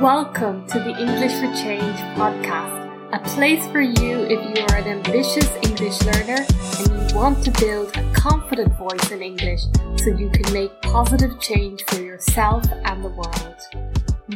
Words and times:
Welcome 0.00 0.64
to 0.68 0.78
the 0.78 0.96
English 0.96 1.32
for 1.40 1.52
Change 1.60 1.98
podcast, 2.14 3.12
a 3.12 3.18
place 3.34 3.66
for 3.72 3.80
you 3.80 4.22
if 4.30 4.56
you 4.56 4.64
are 4.66 4.76
an 4.76 4.86
ambitious 4.86 5.50
English 5.64 6.00
learner 6.02 6.46
and 6.78 7.10
you 7.10 7.16
want 7.16 7.44
to 7.44 7.50
build 7.58 7.96
a 7.96 8.12
confident 8.12 8.72
voice 8.78 9.10
in 9.10 9.22
English 9.22 9.62
so 9.96 10.16
you 10.16 10.30
can 10.30 10.52
make 10.52 10.70
positive 10.82 11.40
change 11.40 11.82
for 11.88 12.00
yourself 12.00 12.62
and 12.84 13.02
the 13.02 13.08
world. 13.08 13.56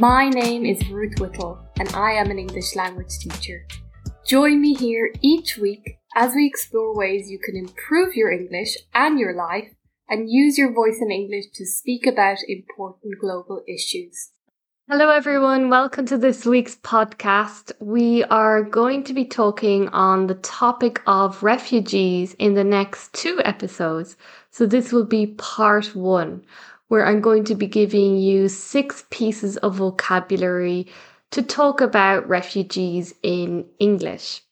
My 0.00 0.29
name 0.29 0.66
is 0.66 0.88
Ruth 0.88 1.20
Whittle 1.20 1.64
and 1.79 1.88
I 1.94 2.14
am 2.14 2.32
an 2.32 2.40
English 2.40 2.74
language 2.74 3.16
teacher. 3.20 3.64
Join 4.26 4.60
me 4.60 4.74
here 4.74 5.12
each 5.20 5.58
week 5.58 6.00
as 6.16 6.34
we 6.34 6.44
explore 6.44 6.92
ways 6.92 7.30
you 7.30 7.38
can 7.38 7.54
improve 7.56 8.16
your 8.16 8.32
English 8.32 8.79
and 8.94 9.16
your 9.16 9.32
life 9.32 9.68
and 10.08 10.29
use 10.29 10.58
your 10.58 10.72
voice 10.72 10.98
in 11.00 11.12
English 11.12 11.52
to 11.54 11.64
speak 11.64 12.04
about 12.04 12.38
important 12.48 13.20
global 13.20 13.62
issues. 13.69 14.33
Hello, 14.92 15.09
everyone. 15.09 15.70
Welcome 15.70 16.05
to 16.09 16.19
this 16.19 16.45
week's 16.45 16.77
podcast. 16.77 17.73
We 17.80 18.24
are 18.24 18.62
going 18.62 19.05
to 19.05 19.15
be 19.15 19.24
talking 19.24 19.88
on 19.88 20.27
the 20.27 20.34
topic 20.34 21.01
of 21.06 21.42
refugees 21.42 22.34
in 22.34 22.52
the 22.52 22.62
next 22.62 23.10
two 23.15 23.41
episodes. 23.42 24.18
So, 24.51 24.66
this 24.66 24.92
will 24.92 25.06
be 25.06 25.28
part 25.38 25.96
one, 25.96 26.45
where 26.88 27.06
I'm 27.06 27.23
going 27.23 27.45
to 27.45 27.55
be 27.55 27.66
giving 27.66 28.18
you 28.18 28.51
six 28.51 29.06
pieces 29.09 29.56
of 29.56 29.77
vocabulary 29.77 30.88
to 31.30 31.40
talk 31.40 31.80
about 31.80 32.29
refugees 32.29 33.15
in 33.23 33.65
English. 33.79 34.43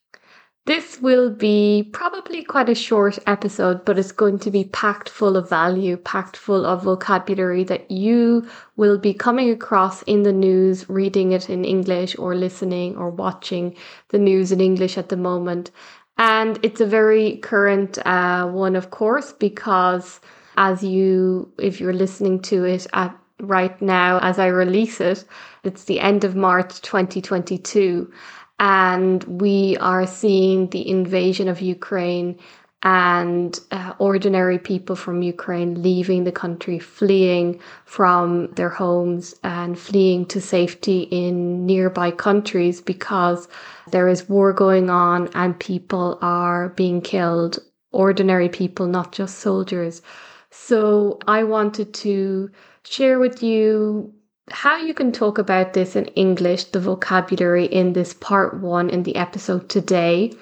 This 0.67 1.01
will 1.01 1.31
be 1.31 1.89
probably 1.93 2.45
quite 2.45 2.69
a 2.69 2.75
short 2.75 3.19
episode, 3.27 3.85
but 3.85 3.99
it's 3.99 4.13
going 4.13 4.39
to 4.41 4.51
be 4.51 4.65
packed 4.65 5.09
full 5.09 5.37
of 5.37 5.49
value, 5.49 5.97
packed 5.97 6.37
full 6.37 6.67
of 6.67 6.83
vocabulary 6.83 7.65
that 7.65 7.91
you 7.91 8.47
will 8.77 8.99
be 8.99 9.15
coming 9.15 9.51
across 9.51 10.03
in 10.03 10.23
the 10.23 10.33
news, 10.33 10.89
reading 10.89 11.33
it 11.33 11.49
in 11.49 11.65
English 11.65 12.17
or 12.19 12.35
listening 12.35 12.97
or 12.97 13.09
watching 13.09 13.75
the 14.11 14.19
news 14.19 14.53
in 14.53 14.61
English 14.61 14.99
at 14.99 15.09
the 15.09 15.17
moment. 15.17 15.71
And 16.19 16.59
it's 16.63 16.83
a 16.83 16.87
very 16.87 17.39
current 17.39 17.99
uh, 18.07 18.47
one, 18.47 18.77
of 18.77 18.91
course, 18.91 19.33
because 19.33 20.21
as 20.59 20.85
you, 20.85 21.51
if 21.59 21.81
you're 21.81 21.95
listening 21.95 22.41
to 22.43 22.65
it 22.65 22.87
at 22.93 23.17
right 23.41 23.81
now, 23.81 24.19
as 24.19 24.39
I 24.39 24.49
release 24.49 25.01
it, 25.01 25.25
it's 25.65 25.85
the 25.85 26.01
end 26.01 26.25
of 26.25 26.37
March 26.37 26.83
2022 26.83 28.13
and 28.61 29.25
we 29.25 29.77
are 29.79 30.07
seeing 30.07 30.69
the 30.69 30.87
invasion 30.89 31.49
of 31.49 31.63
Ukraine 31.63 32.39
and 32.83 33.59
uh, 33.71 33.95
ordinary 33.99 34.59
people 34.59 34.97
from 34.97 35.23
Ukraine 35.23 35.83
leaving 35.83 36.25
the 36.25 36.33
country, 36.33 36.79
fleeing 36.79 37.61
from 37.85 38.53
their 38.53 38.69
homes 38.69 39.35
and 39.43 39.79
fleeing 39.79 40.27
to 40.27 40.41
safety 40.41 41.01
in 41.11 41.67
nearby 41.67 42.11
countries 42.11 42.81
because 42.81 43.49
there 43.91 44.09
is 44.09 44.29
war 44.29 44.53
going 44.53 44.89
on 44.91 45.29
and 45.35 45.59
people 45.59 46.19
are 46.23 46.71
being 46.71 47.01
killed, 47.01 47.59
ordinary 47.93 48.49
people, 48.49 48.87
not 48.87 49.13
just 49.13 49.39
soldiers. 49.39 50.01
So 50.51 51.19
I 51.27 51.45
wanted 51.45 51.93
to 51.95 52.51
share 52.85 53.19
with 53.19 53.43
you 53.43 54.13
how 54.51 54.77
you 54.77 54.95
can 54.95 55.13
talk 55.13 55.39
about 55.39 55.73
this 55.73 55.97
in 55.97 56.07
English, 56.07 56.65
the 56.65 56.81
vocabulary 56.81 57.67
in 57.67 57.93
this 57.93 58.15
part 58.15 58.61
one 58.61 58.91
in 58.91 59.05
the 59.05 59.17
episode 59.17 59.69
today. 59.69 60.33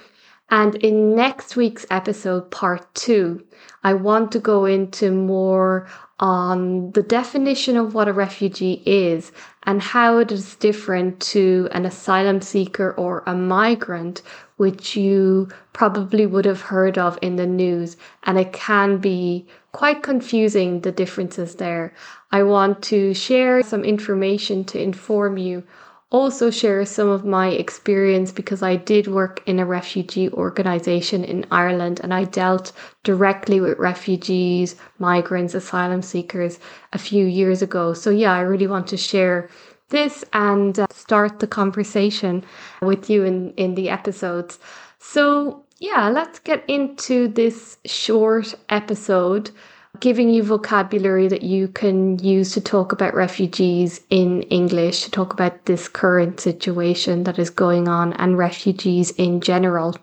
And 0.51 0.77
in 0.77 1.15
next 1.15 1.57
week's 1.57 1.85
episode, 1.91 2.51
part 2.51 2.95
two, 2.95 3.45
I 3.85 3.93
want 3.95 4.33
to 4.33 4.39
go 4.39 4.65
into 4.65 5.11
more 5.11 5.87
on 6.21 6.91
the 6.93 7.03
definition 7.03 7.77
of 7.77 7.95
what 7.95 8.09
a 8.09 8.13
refugee 8.13 8.83
is 8.87 9.31
and 9.65 9.81
how 9.81 10.19
it 10.19 10.33
is 10.33 10.57
different 10.57 11.21
to 11.21 11.69
an 11.73 11.85
asylum 11.85 12.41
seeker 12.41 12.93
or 12.93 13.23
a 13.27 13.35
migrant, 13.35 14.23
which 14.57 14.97
you 14.97 15.49
probably 15.75 16.27
would 16.27 16.45
have 16.45 16.63
heard 16.63 16.99
of 16.99 17.19
in 17.23 17.37
the 17.37 17.47
news. 17.47 17.97
And 18.25 18.39
it 18.39 18.53
can 18.53 18.99
be 18.99 19.47
quite 19.73 20.03
confusing, 20.03 20.81
the 20.81 20.91
differences 20.91 21.57
there. 21.57 21.93
I 22.33 22.43
want 22.43 22.83
to 22.85 23.15
share 23.15 23.63
some 23.63 23.85
information 23.85 24.65
to 24.65 24.81
inform 24.81 25.37
you. 25.37 25.63
Also, 26.11 26.51
share 26.51 26.87
some 26.87 27.11
of 27.11 27.27
my 27.27 27.49
experience 27.49 28.33
because 28.33 28.63
I 28.63 28.77
did 28.77 29.09
work 29.09 29.43
in 29.45 29.59
a 29.59 29.67
refugee 29.67 30.31
organization 30.31 31.23
in 31.23 31.45
Ireland 31.51 32.01
and 32.03 32.15
I 32.15 32.25
dealt 32.25 32.73
directly 33.05 33.61
with 33.61 33.79
refugees, 33.79 34.75
migrants, 34.99 35.55
asylum 35.55 36.01
seekers 36.01 36.59
a 36.95 36.99
few 36.99 37.27
years 37.27 37.61
ago. 37.61 37.93
So, 37.93 38.09
yeah, 38.09 38.33
I 38.33 38.41
really 38.41 38.67
want 38.67 38.87
to 38.87 38.97
share 38.97 39.51
this 39.91 40.25
and 40.33 40.79
uh, 40.79 40.87
start 40.91 41.41
the 41.41 41.47
conversation 41.47 42.43
with 42.81 43.11
you 43.11 43.25
in, 43.25 43.53
in 43.59 43.75
the 43.75 43.91
episodes. 43.91 44.59
So, 44.99 45.65
yeah, 45.79 46.09
let's 46.09 46.39
get 46.39 46.65
into 46.69 47.29
this 47.29 47.77
short 47.85 48.55
episode 48.71 49.51
giving 50.01 50.29
you 50.31 50.43
vocabulary 50.43 51.29
that 51.29 51.43
you 51.43 51.69
can 51.69 52.19
use 52.19 52.53
to 52.53 52.61
talk 52.61 52.93
about 52.93 53.15
refugees 53.15 54.01
in 54.11 54.43
English, 54.43 55.03
to 55.05 55.11
talk 55.11 55.33
about 55.33 55.65
this 55.65 55.89
current 55.89 56.41
situation 56.41 57.25
that 57.25 57.39
is 57.39 57.51
going 57.51 57.89
on 57.89 58.13
and 58.15 58.39
refugees 58.39 59.11
in 59.13 59.41
general. 59.41 59.97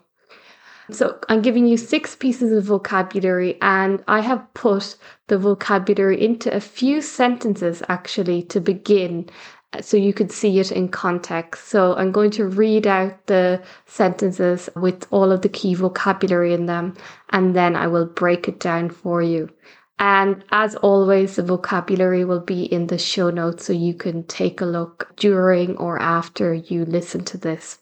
So 0.90 1.18
I'm 1.28 1.42
giving 1.42 1.66
you 1.66 1.76
six 1.76 2.14
pieces 2.14 2.52
of 2.52 2.64
vocabulary 2.64 3.58
and 3.60 4.04
I 4.06 4.20
have 4.20 4.54
put 4.54 4.96
the 5.26 5.36
vocabulary 5.36 6.22
into 6.22 6.54
a 6.54 6.60
few 6.60 7.02
sentences 7.02 7.82
actually 7.88 8.42
to 8.44 8.60
begin 8.60 9.28
uh, 9.72 9.82
so 9.82 9.96
you 9.96 10.12
could 10.12 10.30
see 10.30 10.60
it 10.60 10.70
in 10.70 10.88
context. 10.88 11.66
So 11.66 11.96
I'm 11.96 12.12
going 12.12 12.30
to 12.32 12.46
read 12.46 12.86
out 12.86 13.26
the 13.26 13.62
sentences 13.86 14.70
with 14.76 15.08
all 15.10 15.32
of 15.32 15.42
the 15.42 15.48
key 15.48 15.74
vocabulary 15.74 16.54
in 16.54 16.66
them 16.66 16.94
and 17.30 17.56
then 17.56 17.74
I 17.74 17.88
will 17.88 18.06
break 18.06 18.46
it 18.46 18.60
down 18.60 18.90
for 18.90 19.20
you. 19.20 19.50
And 19.98 20.44
as 20.50 20.74
always, 20.76 21.36
the 21.36 21.42
vocabulary 21.42 22.24
will 22.24 22.40
be 22.40 22.64
in 22.64 22.88
the 22.88 22.98
show 22.98 23.30
notes 23.30 23.64
so 23.64 23.72
you 23.72 23.94
can 23.94 24.24
take 24.24 24.60
a 24.60 24.66
look 24.66 25.14
during 25.16 25.74
or 25.78 25.98
after 25.98 26.52
you 26.52 26.84
listen 26.84 27.24
to 27.24 27.38
this. 27.38 27.78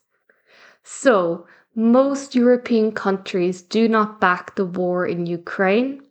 So, 0.84 1.46
most 1.74 2.36
European 2.36 2.92
countries 2.92 3.62
do 3.62 3.88
not 3.88 4.20
back 4.20 4.54
the 4.54 4.64
war 4.64 5.04
in 5.04 5.26
Ukraine. 5.26 6.02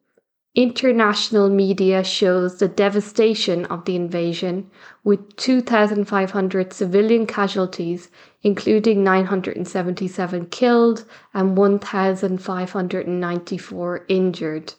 International 0.56 1.50
media 1.50 2.03
shows 2.03 2.59
the 2.59 2.68
devastation 2.68 3.66
of 3.66 3.85
the 3.85 3.96
invasion, 3.96 4.70
with 5.03 5.35
2,500 5.38 6.74
civilian 6.74 7.25
casualties, 7.25 8.12
including 8.44 9.03
977 9.03 10.46
killed 10.47 11.06
and 11.34 11.58
1,594 11.58 14.06
injured. 14.09 14.74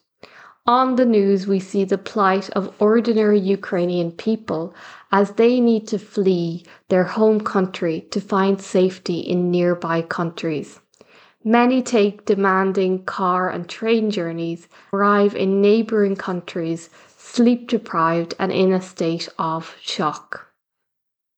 On 0.67 0.97
the 0.97 1.05
news, 1.05 1.47
we 1.47 1.61
see 1.61 1.85
the 1.85 1.99
plight 1.99 2.49
of 2.51 2.75
ordinary 2.79 3.39
Ukrainian 3.39 4.13
people 4.13 4.75
as 5.13 5.33
they 5.33 5.61
need 5.61 5.87
to 5.89 5.99
flee 5.99 6.65
their 6.89 7.05
home 7.05 7.41
country 7.41 8.07
to 8.13 8.21
find 8.21 8.59
safety 8.59 9.19
in 9.21 9.51
nearby 9.51 10.01
countries. 10.01 10.81
Many 11.45 11.83
take 11.83 12.25
demanding 12.25 13.05
car 13.05 13.51
and 13.51 13.69
train 13.69 14.11
journeys, 14.11 14.67
arrive 14.95 15.37
in 15.37 15.61
neighbouring 15.61 16.17
countries, 16.17 16.89
sleep 17.19 17.69
deprived 17.69 18.35
and 18.39 18.51
in 18.51 18.73
a 18.73 18.81
state 18.81 19.29
of 19.39 19.77
shock. 19.83 20.49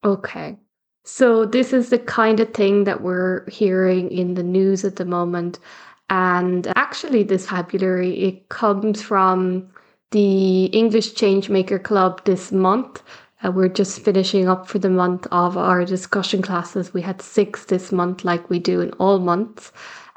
Okay, 0.05 0.57
so 1.05 1.45
this 1.45 1.73
is 1.73 1.91
the 1.91 1.99
kind 1.99 2.39
of 2.39 2.55
thing 2.55 2.85
that 2.85 3.01
we're 3.01 3.45
hearing 3.51 4.09
in 4.13 4.35
the 4.35 4.45
news 4.45 4.85
at 4.85 4.95
the 4.95 5.05
moment 5.05 5.59
and 6.09 6.73
actually, 6.77 7.23
this 7.23 7.47
vocabulary 7.47 8.19
it 8.23 8.49
comes 8.49 9.03
from 9.03 9.69
the 10.13 10.67
English 10.67 11.15
Changemaker 11.15 11.83
Club 11.83 12.25
this 12.25 12.53
month. 12.53 13.03
Uh, 13.45 13.51
we're 13.51 13.69
just 13.69 14.01
finishing 14.01 14.49
up 14.49 14.69
for 14.69 14.79
the 14.79 14.89
month 14.89 15.27
of 15.33 15.57
our 15.57 15.85
discussion 15.85 16.43
classes. 16.43 16.95
We 16.95 17.03
had 17.03 17.21
six 17.21 17.65
this 17.67 17.93
month, 17.93 18.25
like 18.25 18.49
we 18.49 18.59
do 18.59 18.81
in 18.81 18.93
all 18.93 19.19
months. 19.19 19.73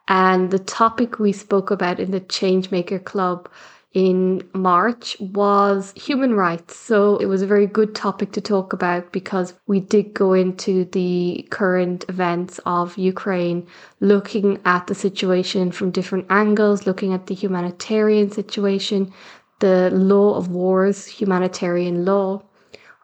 And 0.07 0.51
the 0.51 0.59
topic 0.59 1.19
we 1.19 1.31
spoke 1.31 1.71
about 1.71 2.00
in 2.00 2.12
the 2.12 2.21
Changemaker 2.21 3.03
Club 3.03 3.50
in 3.94 4.47
March 4.53 5.18
was 5.19 5.94
human 5.95 6.36
rights. 6.36 6.75
So 6.75 7.18
it 7.18 7.25
was 7.25 7.41
a 7.41 7.47
very 7.47 7.65
good 7.65 7.95
topic 7.95 8.31
to 8.33 8.41
talk 8.41 8.71
about 8.71 9.12
because 9.12 9.53
we 9.65 9.80
did 9.80 10.13
go 10.13 10.33
into 10.33 10.86
the 10.86 11.47
current 11.50 12.06
events 12.07 12.59
of 12.65 12.97
Ukraine, 12.97 13.65
looking 14.00 14.59
at 14.65 14.88
the 14.88 14.95
situation 14.95 15.71
from 15.71 15.89
different 15.91 16.27
angles, 16.30 16.86
looking 16.86 17.13
at 17.13 17.25
the 17.25 17.36
humanitarian 17.36 18.30
situation, 18.30 19.12
the 19.59 19.89
law 19.92 20.35
of 20.35 20.50
wars, 20.50 21.07
humanitarian 21.07 22.06
law, 22.06 22.44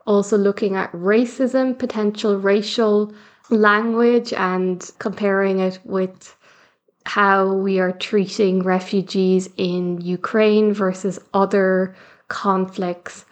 also 0.06 0.38
looking 0.38 0.76
at 0.76 0.92
racism, 0.92 1.78
potential 1.78 2.40
racial 2.40 3.12
language, 3.50 4.34
and 4.34 4.92
comparing 5.00 5.60
it 5.60 5.80
with 5.84 6.36
how 7.06 7.54
we 7.54 7.80
are 7.80 7.92
treating 7.92 8.64
refugees 8.64 9.50
in 9.58 10.02
Ukraine 10.02 10.74
versus 10.74 11.20
other 11.34 11.96
conflicts. 12.28 13.26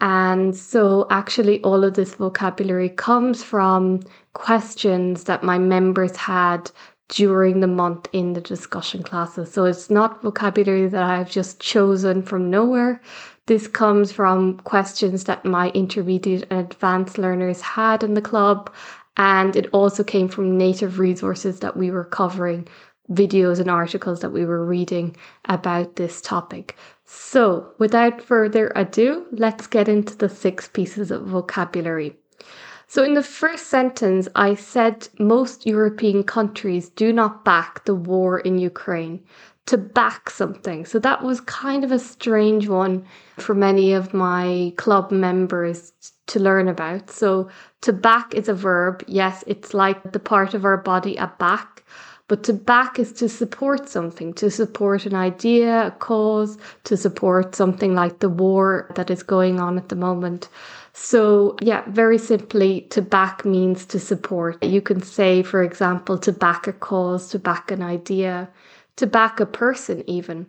And 0.00 0.56
so, 0.56 1.06
actually, 1.10 1.62
all 1.62 1.84
of 1.84 1.94
this 1.94 2.16
vocabulary 2.16 2.88
comes 2.88 3.44
from 3.44 4.00
questions 4.32 5.24
that 5.24 5.44
my 5.44 5.58
members 5.58 6.16
had 6.16 6.70
during 7.08 7.60
the 7.60 7.68
month 7.68 8.08
in 8.12 8.32
the 8.32 8.40
discussion 8.40 9.04
classes. 9.04 9.52
So, 9.52 9.64
it's 9.64 9.90
not 9.90 10.20
vocabulary 10.22 10.88
that 10.88 11.04
I've 11.04 11.30
just 11.30 11.60
chosen 11.60 12.22
from 12.22 12.50
nowhere. 12.50 13.00
This 13.46 13.68
comes 13.68 14.10
from 14.10 14.58
questions 14.58 15.24
that 15.24 15.44
my 15.44 15.70
intermediate 15.70 16.46
and 16.50 16.60
advanced 16.60 17.18
learners 17.18 17.60
had 17.60 18.02
in 18.02 18.14
the 18.14 18.22
club. 18.22 18.72
And 19.16 19.54
it 19.54 19.68
also 19.72 20.02
came 20.02 20.28
from 20.28 20.56
native 20.56 20.98
resources 20.98 21.60
that 21.60 21.76
we 21.76 21.90
were 21.90 22.04
covering, 22.04 22.66
videos 23.14 23.60
and 23.60 23.70
articles 23.70 24.20
that 24.20 24.30
we 24.30 24.44
were 24.44 24.64
reading 24.64 25.16
about 25.46 25.96
this 25.96 26.20
topic. 26.20 26.76
So, 27.04 27.72
without 27.78 28.22
further 28.22 28.72
ado, 28.74 29.26
let's 29.32 29.66
get 29.66 29.88
into 29.88 30.16
the 30.16 30.28
six 30.28 30.68
pieces 30.68 31.10
of 31.10 31.26
vocabulary. 31.26 32.16
So, 32.86 33.02
in 33.04 33.14
the 33.14 33.22
first 33.22 33.68
sentence, 33.68 34.28
I 34.34 34.54
said 34.54 35.08
most 35.18 35.66
European 35.66 36.24
countries 36.24 36.88
do 36.90 37.12
not 37.12 37.44
back 37.44 37.84
the 37.84 37.94
war 37.94 38.40
in 38.40 38.58
Ukraine. 38.58 39.22
To 39.66 39.78
back 39.78 40.28
something. 40.28 40.84
So, 40.84 40.98
that 40.98 41.22
was 41.22 41.40
kind 41.42 41.84
of 41.84 41.92
a 41.92 41.98
strange 41.98 42.66
one 42.68 43.04
for 43.38 43.54
many 43.54 43.92
of 43.92 44.12
my 44.12 44.72
club 44.76 45.12
members 45.12 45.92
to 46.26 46.40
learn 46.40 46.66
about. 46.66 47.10
So, 47.10 47.48
to 47.82 47.92
back 47.92 48.34
is 48.34 48.48
a 48.48 48.54
verb. 48.54 49.04
Yes, 49.06 49.44
it's 49.46 49.72
like 49.72 50.12
the 50.12 50.18
part 50.18 50.54
of 50.54 50.64
our 50.64 50.78
body, 50.78 51.16
a 51.16 51.32
back 51.38 51.84
but 52.28 52.44
to 52.44 52.52
back 52.52 52.98
is 52.98 53.12
to 53.14 53.28
support 53.28 53.88
something, 53.88 54.32
to 54.34 54.50
support 54.50 55.06
an 55.06 55.14
idea, 55.14 55.86
a 55.86 55.90
cause, 55.90 56.56
to 56.84 56.96
support 56.96 57.54
something 57.54 57.94
like 57.94 58.20
the 58.20 58.28
war 58.28 58.90
that 58.94 59.10
is 59.10 59.22
going 59.22 59.60
on 59.60 59.76
at 59.78 59.88
the 59.88 59.96
moment. 59.96 60.48
So, 60.94 61.56
yeah, 61.60 61.84
very 61.88 62.18
simply, 62.18 62.82
to 62.90 63.02
back 63.02 63.44
means 63.44 63.86
to 63.86 63.98
support. 63.98 64.62
You 64.62 64.82
can 64.82 65.02
say, 65.02 65.42
for 65.42 65.62
example, 65.62 66.18
to 66.18 66.32
back 66.32 66.66
a 66.66 66.72
cause, 66.72 67.28
to 67.30 67.38
back 67.38 67.70
an 67.70 67.82
idea, 67.82 68.48
to 68.96 69.06
back 69.06 69.40
a 69.40 69.46
person, 69.46 70.04
even. 70.08 70.46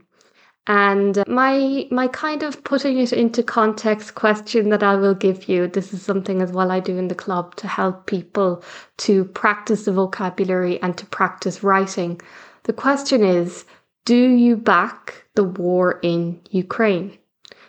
And 0.66 1.24
my 1.28 1.88
my 1.92 2.08
kind 2.08 2.42
of 2.42 2.64
putting 2.64 2.98
it 2.98 3.12
into 3.12 3.44
context 3.44 4.16
question 4.16 4.70
that 4.70 4.82
I 4.82 4.96
will 4.96 5.14
give 5.14 5.50
you. 5.50 5.68
This 5.68 5.94
is 5.94 6.02
something 6.02 6.42
as 6.42 6.54
well 6.54 6.72
I 6.72 6.80
do 6.80 6.98
in 6.98 7.10
the 7.10 7.16
club 7.16 7.56
to 7.56 7.68
help 7.68 8.06
people 8.06 8.64
to 9.00 9.26
practice 9.26 9.84
the 9.84 9.92
vocabulary 9.92 10.82
and 10.82 10.98
to 10.98 11.06
practice 11.06 11.64
writing. 11.64 12.22
The 12.64 12.74
question 12.74 13.24
is, 13.24 13.66
do 14.06 14.16
you 14.16 14.56
back 14.56 15.26
the 15.36 15.44
war 15.44 16.00
in 16.02 16.40
Ukraine? 16.50 17.18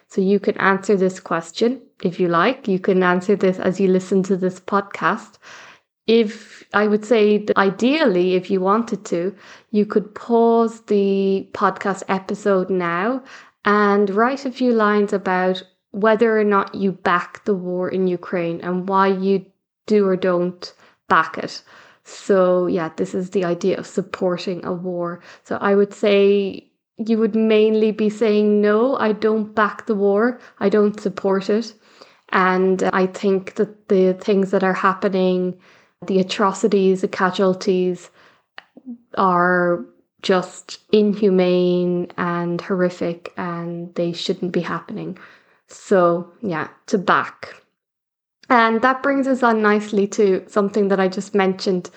So 0.07 0.21
you 0.21 0.39
can 0.39 0.57
answer 0.59 0.97
this 0.97 1.19
question 1.19 1.83
if 2.05 2.21
you 2.21 2.29
like. 2.29 2.69
You 2.69 2.79
can 2.79 3.03
answer 3.03 3.35
this 3.35 3.59
as 3.59 3.81
you 3.81 3.89
listen 3.89 4.23
to 4.25 4.37
this 4.37 4.61
podcast 4.61 5.39
if 6.07 6.65
I 6.75 6.87
would 6.87 7.05
say 7.05 7.39
that 7.39 7.57
ideally, 7.57 8.35
if 8.35 8.51
you 8.51 8.61
wanted 8.61 9.05
to, 9.07 9.35
you 9.71 9.87
could 9.87 10.15
pause 10.15 10.83
the 10.83 11.49
podcast 11.53 12.03
episode 12.09 12.69
now 12.69 13.23
and 13.65 14.11
write 14.11 14.45
a 14.45 14.53
few 14.53 14.73
lines 14.73 15.13
about 15.13 15.63
whether 15.93 16.39
or 16.39 16.45
not 16.45 16.75
you 16.75 16.93
back 16.93 17.45
the 17.45 17.55
war 17.55 17.89
in 17.89 18.07
Ukraine 18.07 18.61
and 18.61 18.89
why 18.89 19.07
you 19.09 19.47
do 19.87 20.07
or 20.07 20.17
don't 20.17 20.75
back 21.09 21.39
it. 21.39 21.63
So, 22.05 22.67
yeah, 22.67 22.91
this 22.97 23.15
is 23.15 23.31
the 23.31 23.45
idea 23.45 23.79
of 23.79 23.87
supporting 23.87 24.63
a 24.65 24.73
war. 24.73 25.23
So, 25.45 25.57
I 25.57 25.75
would 25.75 25.95
say 25.95 26.71
you 26.99 27.19
would 27.19 27.35
mainly 27.35 27.93
be 27.93 28.11
saying, 28.11 28.61
No, 28.61 28.97
I 28.97 29.13
don't 29.13 29.55
back 29.55 29.87
the 29.87 29.95
war, 29.95 30.39
I 30.59 30.69
don't 30.69 31.01
support 31.01 31.49
it. 31.49 31.73
And 32.31 32.83
I 32.93 33.07
think 33.07 33.55
that 33.55 33.89
the 33.89 34.13
things 34.15 34.51
that 34.51 34.65
are 34.65 34.75
happening 34.75 35.59
the 36.07 36.19
atrocities, 36.19 37.01
the 37.01 37.09
casualties 37.09 38.11
are 39.17 39.85
just 40.23 40.81
inhumane 40.93 42.11
and 42.17 42.61
horrific 42.61 43.33
and 43.37 43.95
they 43.95 44.13
shouldn't 44.13 44.53
be 44.53 44.61
happening. 44.61 45.19
So, 45.69 46.33
yeah, 46.41 46.69
to 46.87 46.99
back. 46.99 47.63
And 48.51 48.83
that 48.83 49.03
brings 49.03 49.27
us 49.27 49.43
on 49.43 49.63
nicely 49.63 50.07
to 50.09 50.45
something 50.49 50.89
that 50.89 51.01
I 51.01 51.09
just 51.09 51.35
mentioned 51.35 51.91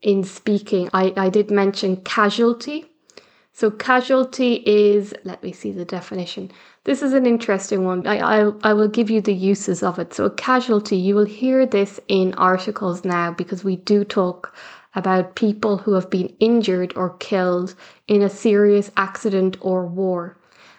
in 0.00 0.24
speaking. 0.24 0.88
I, 0.92 1.12
I 1.16 1.28
did 1.28 1.50
mention 1.50 1.96
casualty. 1.96 2.91
So, 3.54 3.70
casualty 3.70 4.62
is, 4.64 5.12
let 5.24 5.42
me 5.42 5.52
see 5.52 5.72
the 5.72 5.84
definition. 5.84 6.50
This 6.84 7.02
is 7.02 7.12
an 7.12 7.26
interesting 7.26 7.84
one. 7.84 8.06
I, 8.06 8.18
I, 8.18 8.52
I 8.62 8.72
will 8.72 8.88
give 8.88 9.10
you 9.10 9.20
the 9.20 9.34
uses 9.34 9.82
of 9.82 9.98
it. 9.98 10.14
So, 10.14 10.24
a 10.24 10.30
casualty, 10.30 10.96
you 10.96 11.14
will 11.14 11.26
hear 11.26 11.66
this 11.66 12.00
in 12.08 12.32
articles 12.34 13.04
now 13.04 13.30
because 13.30 13.62
we 13.62 13.76
do 13.76 14.04
talk 14.04 14.54
about 14.94 15.36
people 15.36 15.76
who 15.76 15.92
have 15.92 16.08
been 16.08 16.34
injured 16.40 16.94
or 16.96 17.16
killed 17.18 17.74
in 18.08 18.22
a 18.22 18.30
serious 18.30 18.90
accident 18.96 19.58
or 19.60 19.86
war. 19.86 20.36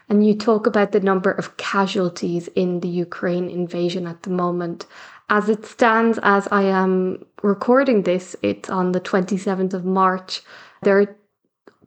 And 0.10 0.26
you 0.26 0.36
talk 0.36 0.68
about 0.68 0.92
the 0.92 1.00
number 1.00 1.32
of 1.32 1.58
casualties 1.58 2.48
in 2.50 2.82
the 2.82 2.90
Ukraine 2.90 3.50
invasion 3.50 4.06
at 4.08 4.24
the 4.24 4.30
moment. 4.30 4.86
As 5.30 5.48
it 5.48 5.66
stands, 5.66 6.20
as 6.22 6.48
I 6.52 6.64
am 6.64 7.26
recording 7.42 8.04
this, 8.04 8.36
it's 8.42 8.70
on 8.70 8.92
the 8.92 9.02
27th 9.02 9.74
of 9.74 9.86
March. 9.86 10.42
There 10.82 11.00
are 11.00 11.16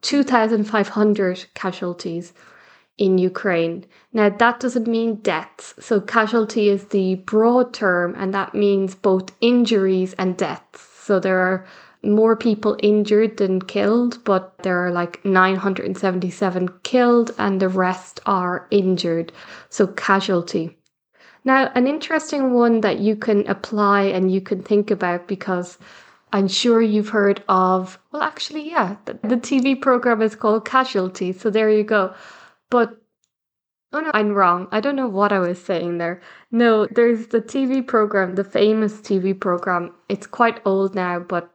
2,500 0.02 1.46
casualties 1.54 2.32
in 2.98 3.18
Ukraine. 3.18 3.84
Now, 4.12 4.28
that 4.30 4.60
doesn't 4.60 4.86
mean 4.86 5.16
deaths. 5.16 5.74
So, 5.78 6.00
casualty 6.00 6.68
is 6.68 6.84
the 6.86 7.16
broad 7.16 7.74
term, 7.74 8.14
and 8.16 8.32
that 8.32 8.54
means 8.54 8.94
both 8.94 9.32
injuries 9.40 10.14
and 10.14 10.36
deaths. 10.36 10.80
So, 10.80 11.20
there 11.20 11.38
are 11.38 11.66
more 12.02 12.36
people 12.36 12.76
injured 12.82 13.36
than 13.36 13.60
killed, 13.60 14.24
but 14.24 14.56
there 14.62 14.78
are 14.86 14.90
like 14.90 15.24
977 15.24 16.68
killed, 16.82 17.34
and 17.38 17.60
the 17.60 17.68
rest 17.68 18.20
are 18.24 18.66
injured. 18.70 19.32
So, 19.68 19.86
casualty. 19.88 20.78
Now, 21.44 21.70
an 21.74 21.86
interesting 21.86 22.54
one 22.54 22.80
that 22.80 22.98
you 22.98 23.14
can 23.14 23.46
apply 23.46 24.02
and 24.04 24.32
you 24.32 24.40
can 24.40 24.62
think 24.62 24.90
about 24.90 25.28
because 25.28 25.78
I'm 26.32 26.48
sure 26.48 26.82
you've 26.82 27.10
heard 27.10 27.42
of, 27.48 27.98
well, 28.12 28.22
actually, 28.22 28.68
yeah, 28.68 28.96
the, 29.04 29.14
the 29.22 29.36
TV 29.36 29.80
program 29.80 30.20
is 30.22 30.34
called 30.34 30.64
Casualty. 30.64 31.32
So, 31.32 31.50
there 31.50 31.70
you 31.70 31.84
go. 31.84 32.14
But 32.68 32.98
oh 33.92 34.00
no, 34.00 34.10
I'm 34.12 34.32
wrong. 34.32 34.68
I 34.72 34.80
don't 34.80 34.96
know 34.96 35.08
what 35.08 35.32
I 35.32 35.38
was 35.38 35.62
saying 35.62 35.98
there. 35.98 36.20
No, 36.50 36.86
there's 36.86 37.28
the 37.28 37.40
TV 37.40 37.86
program, 37.86 38.34
the 38.34 38.44
famous 38.44 38.94
TV 38.94 39.38
program. 39.38 39.94
It's 40.08 40.26
quite 40.26 40.60
old 40.66 40.94
now, 40.94 41.20
but 41.20 41.50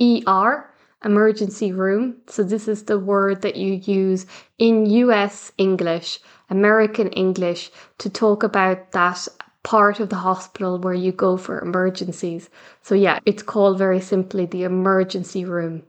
ER, 0.00 0.70
emergency 1.04 1.72
room. 1.72 2.16
So 2.26 2.42
this 2.42 2.68
is 2.68 2.84
the 2.84 2.98
word 2.98 3.42
that 3.42 3.56
you 3.56 3.74
use 3.74 4.26
in 4.58 4.86
US 4.86 5.52
English, 5.56 6.20
American 6.50 7.08
English 7.10 7.70
to 7.98 8.10
talk 8.10 8.42
about 8.42 8.92
that 8.92 9.26
part 9.66 9.98
of 9.98 10.10
the 10.10 10.22
hospital 10.30 10.78
where 10.78 10.94
you 10.94 11.10
go 11.10 11.36
for 11.36 11.58
emergencies. 11.58 12.48
So 12.82 12.94
yeah, 12.94 13.18
it's 13.26 13.42
called 13.42 13.78
very 13.78 14.00
simply 14.00 14.46
the 14.46 14.62
emergency 14.62 15.44
room. 15.44 15.82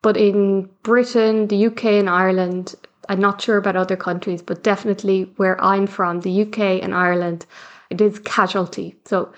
But 0.00 0.16
in 0.16 0.70
Britain, 0.82 1.46
the 1.48 1.66
UK 1.66 1.84
and 2.00 2.08
Ireland, 2.08 2.74
I'm 3.10 3.20
not 3.20 3.42
sure 3.42 3.58
about 3.58 3.76
other 3.76 3.96
countries, 3.96 4.40
but 4.40 4.62
definitely 4.62 5.30
where 5.36 5.62
I'm 5.62 5.86
from, 5.86 6.20
the 6.20 6.40
UK 6.40 6.82
and 6.82 6.94
Ireland, 6.94 7.44
it 7.90 8.00
is 8.00 8.18
casualty. 8.20 8.96
So 9.04 9.30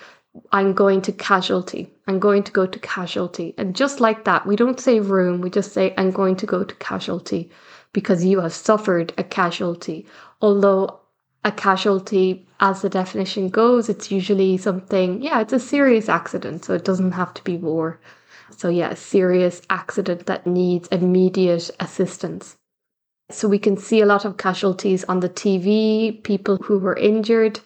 I'm 0.53 0.73
going 0.73 1.03
to 1.03 1.13
casualty. 1.13 1.93
I'm 2.07 2.21
going 2.21 2.45
to 2.45 2.53
go 2.53 2.67
to 2.67 2.79
casualty. 2.79 3.55
And 3.59 3.75
just 3.75 3.99
like 3.99 4.25
that, 4.25 4.47
we 4.47 4.55
don't 4.55 4.79
say 4.79 5.01
room, 5.01 5.41
we 5.41 5.51
just 5.51 5.73
say 5.73 5.95
I'm 5.99 6.13
going 6.13 6.37
to 6.37 6.47
go 6.47 6.63
to 6.63 6.75
casualty 6.77 7.51
because 7.93 8.25
you 8.25 8.39
have 8.41 8.53
suffered 8.53 9.13
a 9.19 9.25
casualty. 9.25 10.07
Although 10.41 11.00
a 11.45 11.53
casualty, 11.53 12.47
as 12.61 12.83
the 12.83 12.89
definition 12.89 13.49
goes, 13.49 13.89
it's 13.89 14.11
usually 14.11 14.57
something, 14.59 15.23
yeah, 15.23 15.41
it's 15.41 15.53
a 15.53 15.61
serious 15.61 16.09
accident. 16.09 16.65
So 16.65 16.75
it 16.75 16.85
doesn't 16.85 17.13
have 17.13 17.33
to 17.35 17.45
be 17.45 17.57
war. 17.57 17.99
So, 18.57 18.69
yeah, 18.69 18.91
a 18.91 18.97
serious 18.97 19.63
accident 19.71 20.27
that 20.27 20.47
needs 20.47 20.89
immediate 20.89 21.71
assistance. 21.81 22.57
So 23.31 23.49
we 23.49 23.59
can 23.59 23.77
see 23.77 24.01
a 24.01 24.07
lot 24.07 24.25
of 24.25 24.37
casualties 24.37 25.05
on 25.05 25.21
the 25.21 25.29
TV, 25.29 26.23
people 26.23 26.57
who 26.57 26.79
were 26.79 26.97
injured. 26.97 27.61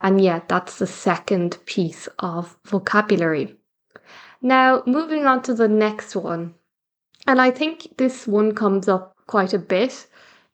And 0.00 0.20
yeah, 0.20 0.40
that's 0.48 0.78
the 0.78 0.86
second 0.86 1.58
piece 1.64 2.08
of 2.18 2.58
vocabulary. 2.66 3.56
Now, 4.42 4.82
moving 4.84 5.26
on 5.26 5.42
to 5.42 5.54
the 5.54 5.68
next 5.68 6.14
one. 6.16 6.54
And 7.26 7.40
I 7.40 7.50
think 7.50 7.96
this 7.96 8.26
one 8.26 8.54
comes 8.54 8.88
up 8.88 9.16
quite 9.26 9.54
a 9.54 9.58
bit. 9.58 10.06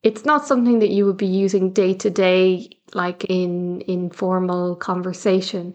It's 0.02 0.24
not 0.24 0.46
something 0.46 0.80
that 0.80 0.90
you 0.90 1.06
would 1.06 1.16
be 1.16 1.26
using 1.26 1.72
day 1.72 1.94
to 1.94 2.10
day, 2.10 2.70
like 2.94 3.24
in 3.28 3.82
informal 3.86 4.74
conversation, 4.76 5.74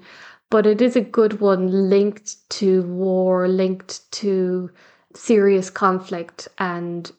but 0.50 0.66
it 0.66 0.82
is 0.82 0.96
a 0.96 1.02
good 1.02 1.40
one 1.40 1.90
linked 1.90 2.50
to 2.52 2.84
war, 2.84 3.48
linked 3.48 4.12
to 4.14 4.70
serious 5.14 5.70
conflict 5.70 6.48
and 6.58 7.12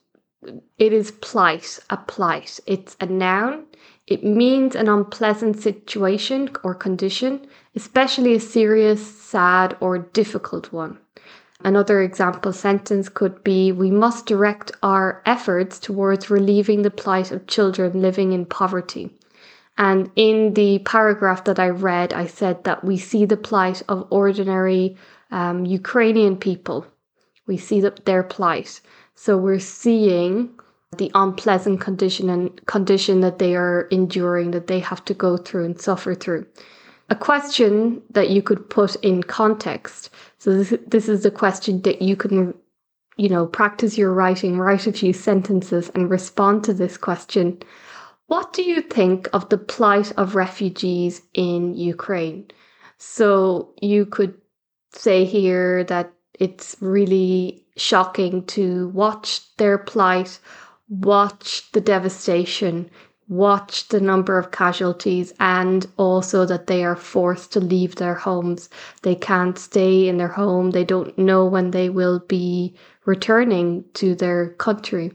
it 0.77 0.93
is 0.93 1.11
plight, 1.11 1.79
a 1.89 1.97
plight. 1.97 2.59
It's 2.65 2.95
a 3.01 3.05
noun. 3.05 3.65
it 4.07 4.23
means 4.23 4.75
an 4.75 4.87
unpleasant 4.89 5.59
situation 5.59 6.49
or 6.63 6.73
condition, 6.73 7.45
especially 7.75 8.33
a 8.33 8.39
serious, 8.39 9.01
sad, 9.05 9.77
or 9.79 9.99
difficult 9.99 10.71
one. 10.71 10.97
Another 11.63 12.01
example 12.01 12.53
sentence 12.53 13.09
could 13.09 13.43
be 13.43 13.71
We 13.71 13.91
must 13.91 14.25
direct 14.25 14.71
our 14.81 15.21
efforts 15.25 15.77
towards 15.77 16.29
relieving 16.29 16.83
the 16.83 16.91
plight 16.91 17.31
of 17.31 17.47
children 17.47 18.01
living 18.01 18.31
in 18.31 18.45
poverty. 18.45 19.13
And 19.77 20.09
in 20.15 20.53
the 20.53 20.79
paragraph 20.79 21.43
that 21.45 21.59
I 21.59 21.69
read, 21.69 22.13
I 22.13 22.27
said 22.27 22.63
that 22.63 22.83
we 22.83 22.97
see 22.97 23.25
the 23.25 23.37
plight 23.37 23.81
of 23.89 24.07
ordinary 24.09 24.97
um, 25.31 25.65
Ukrainian 25.65 26.37
people. 26.37 26.85
We 27.45 27.57
see 27.57 27.81
that 27.81 28.05
their 28.05 28.23
plight. 28.23 28.81
So 29.15 29.37
we're 29.37 29.59
seeing 29.59 30.51
the 30.97 31.11
unpleasant 31.13 31.81
condition 31.81 32.29
and 32.29 32.65
condition 32.65 33.19
that 33.19 33.39
they 33.39 33.55
are 33.55 33.81
enduring, 33.91 34.51
that 34.51 34.67
they 34.67 34.79
have 34.79 35.03
to 35.05 35.13
go 35.13 35.37
through 35.37 35.65
and 35.65 35.79
suffer 35.79 36.15
through. 36.15 36.45
A 37.09 37.15
question 37.15 38.01
that 38.11 38.29
you 38.29 38.41
could 38.41 38.69
put 38.69 38.95
in 38.97 39.23
context. 39.23 40.09
So 40.37 40.55
this, 40.55 40.73
this 40.87 41.09
is 41.09 41.25
a 41.25 41.31
question 41.31 41.81
that 41.81 42.01
you 42.01 42.15
can, 42.15 42.53
you 43.17 43.29
know, 43.29 43.47
practice 43.47 43.97
your 43.97 44.13
writing, 44.13 44.59
write 44.59 44.87
a 44.87 44.93
few 44.93 45.13
sentences 45.13 45.89
and 45.95 46.09
respond 46.09 46.63
to 46.65 46.73
this 46.73 46.97
question. 46.97 47.61
What 48.27 48.53
do 48.53 48.61
you 48.61 48.81
think 48.81 49.27
of 49.33 49.49
the 49.49 49.57
plight 49.57 50.11
of 50.17 50.35
refugees 50.35 51.23
in 51.33 51.73
Ukraine? 51.73 52.51
So 52.97 53.73
you 53.81 54.05
could 54.05 54.35
say 54.93 55.25
here 55.25 55.83
that 55.85 56.13
it's 56.33 56.75
really 56.79 57.65
shocking 57.75 58.45
to 58.45 58.89
watch 58.89 59.41
their 59.57 59.77
plight 59.77 60.39
watch 60.89 61.71
the 61.71 61.81
devastation, 61.81 62.89
watch 63.29 63.87
the 63.87 64.01
number 64.01 64.37
of 64.37 64.51
casualties, 64.51 65.31
and 65.39 65.87
also 65.97 66.45
that 66.45 66.67
they 66.67 66.83
are 66.83 66.95
forced 66.95 67.53
to 67.53 67.59
leave 67.59 67.95
their 67.95 68.15
homes. 68.15 68.69
They 69.03 69.15
can't 69.15 69.57
stay 69.57 70.07
in 70.07 70.17
their 70.17 70.27
home. 70.29 70.71
They 70.71 70.83
don't 70.83 71.17
know 71.17 71.45
when 71.45 71.71
they 71.71 71.89
will 71.89 72.19
be 72.19 72.75
returning 73.05 73.85
to 73.93 74.15
their 74.15 74.49
country. 74.53 75.13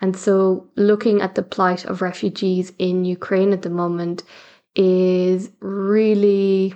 And 0.00 0.16
so, 0.16 0.68
looking 0.76 1.22
at 1.22 1.36
the 1.36 1.42
plight 1.44 1.84
of 1.84 2.02
refugees 2.02 2.72
in 2.78 3.04
Ukraine 3.04 3.52
at 3.52 3.62
the 3.62 3.70
moment 3.70 4.24
is 4.74 5.50
really 5.60 6.74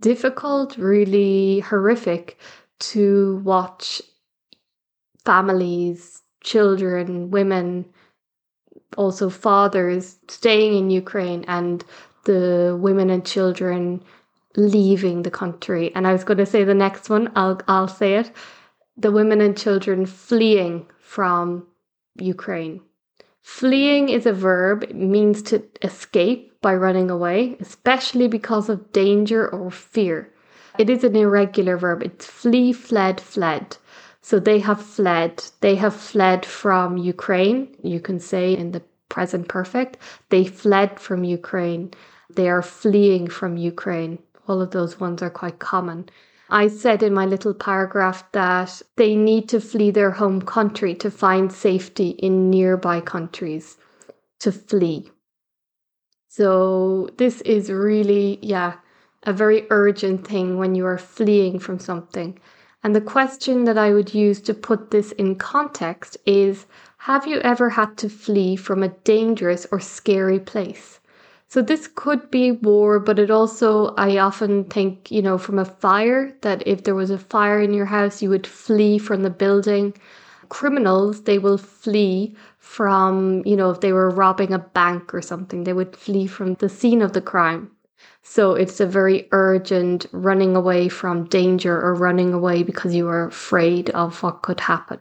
difficult, 0.00 0.78
really 0.78 1.60
horrific 1.60 2.38
to 2.78 3.42
watch 3.44 4.00
families 5.24 6.22
children, 6.42 7.30
women, 7.30 7.84
also 8.96 9.30
fathers 9.30 10.18
staying 10.28 10.76
in 10.76 10.90
Ukraine 10.90 11.44
and 11.48 11.84
the 12.24 12.76
women 12.80 13.10
and 13.10 13.24
children 13.24 14.02
leaving 14.56 15.22
the 15.22 15.30
country. 15.30 15.94
And 15.94 16.06
I 16.06 16.12
was 16.12 16.24
going 16.24 16.38
to 16.38 16.46
say 16.46 16.64
the 16.64 16.74
next 16.74 17.08
one, 17.08 17.30
I'll 17.36 17.60
I'll 17.68 17.88
say 17.88 18.16
it. 18.16 18.32
The 18.96 19.12
women 19.12 19.40
and 19.40 19.56
children 19.56 20.06
fleeing 20.06 20.86
from 21.00 21.66
Ukraine. 22.18 22.80
Fleeing 23.42 24.08
is 24.08 24.26
a 24.26 24.32
verb. 24.32 24.82
It 24.82 24.96
means 24.96 25.42
to 25.42 25.62
escape 25.82 26.60
by 26.62 26.74
running 26.74 27.10
away, 27.10 27.56
especially 27.60 28.26
because 28.26 28.68
of 28.68 28.90
danger 28.92 29.48
or 29.48 29.70
fear. 29.70 30.32
It 30.78 30.90
is 30.90 31.04
an 31.04 31.14
irregular 31.14 31.76
verb. 31.76 32.02
It's 32.02 32.26
flee, 32.26 32.72
fled, 32.72 33.20
fled. 33.20 33.76
So 34.28 34.40
they 34.40 34.58
have 34.58 34.82
fled. 34.82 35.44
They 35.60 35.76
have 35.76 35.94
fled 35.94 36.44
from 36.44 36.96
Ukraine. 36.96 37.76
You 37.84 38.00
can 38.00 38.18
say 38.18 38.56
in 38.56 38.72
the 38.72 38.82
present 39.08 39.46
perfect, 39.46 39.98
they 40.30 40.44
fled 40.44 40.98
from 40.98 41.22
Ukraine. 41.22 41.92
They 42.34 42.48
are 42.48 42.72
fleeing 42.80 43.28
from 43.28 43.56
Ukraine. 43.56 44.18
All 44.48 44.60
of 44.60 44.72
those 44.72 44.98
ones 44.98 45.22
are 45.22 45.30
quite 45.30 45.60
common. 45.60 46.08
I 46.50 46.66
said 46.66 47.04
in 47.04 47.14
my 47.14 47.24
little 47.24 47.54
paragraph 47.54 48.24
that 48.32 48.82
they 48.96 49.14
need 49.14 49.48
to 49.50 49.60
flee 49.60 49.92
their 49.92 50.10
home 50.10 50.42
country 50.42 50.92
to 50.96 51.08
find 51.24 51.52
safety 51.52 52.08
in 52.26 52.50
nearby 52.50 53.00
countries 53.02 53.76
to 54.40 54.50
flee. 54.50 55.08
So, 56.26 57.10
this 57.16 57.42
is 57.42 57.70
really, 57.70 58.40
yeah, 58.42 58.72
a 59.22 59.32
very 59.32 59.68
urgent 59.70 60.26
thing 60.26 60.58
when 60.58 60.74
you 60.74 60.84
are 60.84 60.98
fleeing 60.98 61.60
from 61.60 61.78
something. 61.78 62.40
And 62.86 62.94
the 62.94 63.00
question 63.00 63.64
that 63.64 63.76
I 63.76 63.92
would 63.92 64.14
use 64.14 64.40
to 64.42 64.54
put 64.54 64.92
this 64.92 65.10
in 65.10 65.34
context 65.34 66.16
is 66.24 66.66
Have 66.98 67.26
you 67.26 67.40
ever 67.40 67.70
had 67.70 67.96
to 67.96 68.08
flee 68.08 68.54
from 68.54 68.80
a 68.84 68.94
dangerous 69.02 69.66
or 69.72 69.80
scary 69.80 70.38
place? 70.38 71.00
So 71.48 71.62
this 71.62 71.88
could 71.92 72.30
be 72.30 72.52
war, 72.52 73.00
but 73.00 73.18
it 73.18 73.28
also, 73.28 73.92
I 73.96 74.18
often 74.18 74.62
think, 74.66 75.10
you 75.10 75.20
know, 75.20 75.36
from 75.36 75.58
a 75.58 75.64
fire, 75.64 76.32
that 76.42 76.64
if 76.64 76.84
there 76.84 76.94
was 76.94 77.10
a 77.10 77.18
fire 77.18 77.58
in 77.58 77.74
your 77.74 77.86
house, 77.86 78.22
you 78.22 78.30
would 78.30 78.46
flee 78.46 78.98
from 78.98 79.24
the 79.24 79.30
building. 79.30 79.92
Criminals, 80.48 81.22
they 81.22 81.40
will 81.40 81.58
flee 81.58 82.36
from, 82.60 83.42
you 83.44 83.56
know, 83.56 83.70
if 83.70 83.80
they 83.80 83.92
were 83.92 84.10
robbing 84.10 84.52
a 84.52 84.60
bank 84.60 85.12
or 85.12 85.22
something, 85.22 85.64
they 85.64 85.72
would 85.72 85.96
flee 85.96 86.28
from 86.28 86.54
the 86.54 86.68
scene 86.68 87.02
of 87.02 87.14
the 87.14 87.20
crime. 87.20 87.68
So 88.28 88.54
it's 88.54 88.80
a 88.80 88.86
very 88.86 89.28
urgent 89.30 90.06
running 90.10 90.56
away 90.56 90.88
from 90.88 91.28
danger 91.28 91.80
or 91.80 91.94
running 91.94 92.34
away 92.34 92.64
because 92.64 92.92
you 92.94 93.08
are 93.08 93.24
afraid 93.24 93.88
of 93.90 94.20
what 94.22 94.42
could 94.42 94.60
happen. 94.60 94.98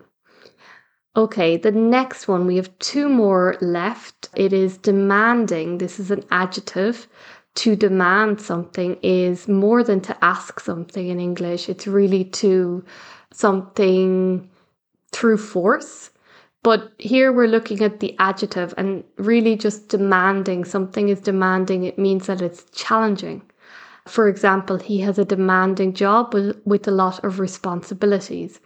Okay, 1.18 1.58
the 1.58 1.72
next 1.72 2.28
one, 2.28 2.46
we 2.46 2.56
have 2.56 2.78
two 2.80 3.10
more 3.10 3.58
left. 3.62 4.30
It 4.36 4.54
is 4.54 4.78
demanding. 4.78 5.80
This 5.80 6.00
is 6.00 6.12
an 6.12 6.24
adjective. 6.30 7.08
To 7.56 7.76
demand 7.76 8.42
something 8.42 8.98
is 9.02 9.48
more 9.48 9.84
than 9.84 10.02
to 10.02 10.16
ask 10.24 10.60
something 10.60 11.08
in 11.08 11.20
English. 11.20 11.68
It's 11.68 11.88
really 11.88 12.26
to 12.26 12.86
something 13.32 14.50
through 15.12 15.38
force. 15.38 16.12
But 16.66 16.94
here 16.98 17.32
we're 17.32 17.46
looking 17.56 17.84
at 17.84 18.00
the 18.00 18.16
adjective 18.18 18.74
and 18.76 19.04
really 19.18 19.56
just 19.56 19.88
demanding. 19.88 20.66
Something 20.66 21.10
is 21.10 21.22
demanding, 21.22 21.84
it 21.84 22.00
means 22.00 22.26
that 22.26 22.42
it's 22.42 22.66
challenging. 22.72 23.44
For 24.08 24.28
example, 24.28 24.78
he 24.78 25.00
has 25.02 25.20
a 25.20 25.26
demanding 25.26 25.94
job 25.94 26.34
with, 26.34 26.88
a 26.88 26.92
lot 26.92 27.24
of 27.24 27.40
responsibilities. 27.40 28.60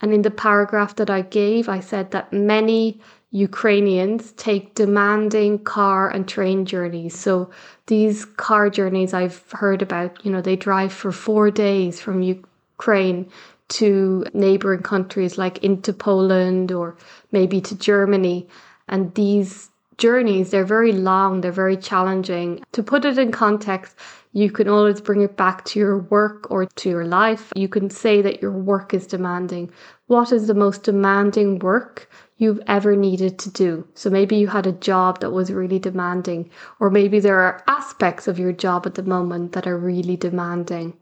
And 0.00 0.14
in 0.14 0.22
the 0.22 0.30
paragraph 0.30 0.94
that 0.94 1.10
I 1.10 1.22
gave, 1.22 1.68
I 1.68 1.80
said 1.80 2.12
that 2.12 2.32
many 2.32 3.00
Ukrainians 3.32 4.30
take 4.32 4.76
demanding 4.76 5.58
car 5.64 6.08
and 6.08 6.28
train 6.28 6.64
journeys. 6.64 7.18
So 7.18 7.50
these 7.86 8.24
car 8.24 8.70
journeys 8.70 9.12
I've 9.12 9.42
heard 9.50 9.82
about, 9.82 10.24
you 10.24 10.30
know, 10.30 10.40
they 10.40 10.54
drive 10.54 10.92
for 10.92 11.10
four 11.10 11.50
days 11.50 12.00
from 12.00 12.22
Ukraine 12.22 13.28
to 13.70 14.24
neighboring 14.34 14.82
countries 14.82 15.38
like 15.38 15.58
into 15.64 15.92
Poland 15.92 16.72
or 16.72 16.96
maybe 17.32 17.60
to 17.62 17.76
Germany. 17.76 18.48
And 18.88 19.14
these 19.14 19.70
journeys, 19.96 20.50
they're 20.50 20.64
very 20.64 20.92
long, 20.92 21.40
they're 21.40 21.52
very 21.52 21.76
challenging. 21.76 22.64
To 22.72 22.82
put 22.82 23.04
it 23.04 23.18
in 23.18 23.30
context, 23.30 23.96
you 24.32 24.50
can 24.50 24.68
always 24.68 25.00
bring 25.00 25.22
it 25.22 25.36
back 25.36 25.64
to 25.66 25.78
your 25.78 25.98
work 25.98 26.50
or 26.50 26.66
to 26.66 26.88
your 26.88 27.04
life. 27.04 27.52
You 27.56 27.68
can 27.68 27.90
say 27.90 28.22
that 28.22 28.40
your 28.40 28.52
work 28.52 28.94
is 28.94 29.06
demanding. 29.06 29.70
What 30.06 30.32
is 30.32 30.46
the 30.46 30.54
most 30.54 30.84
demanding 30.84 31.58
work 31.58 32.08
you've 32.36 32.60
ever 32.66 32.94
needed 32.96 33.38
to 33.40 33.50
do? 33.50 33.86
So 33.94 34.08
maybe 34.08 34.36
you 34.36 34.46
had 34.46 34.66
a 34.66 34.72
job 34.72 35.20
that 35.20 35.32
was 35.32 35.52
really 35.52 35.78
demanding, 35.78 36.50
or 36.78 36.90
maybe 36.90 37.20
there 37.20 37.40
are 37.40 37.62
aspects 37.66 38.28
of 38.28 38.38
your 38.38 38.52
job 38.52 38.86
at 38.86 38.94
the 38.94 39.02
moment 39.02 39.52
that 39.52 39.66
are 39.66 39.78
really 39.78 40.16
demanding. 40.16 40.94